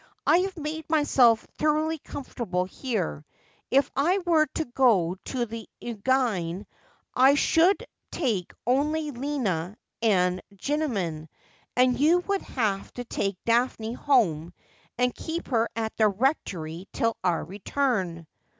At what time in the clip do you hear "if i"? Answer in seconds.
3.69-4.17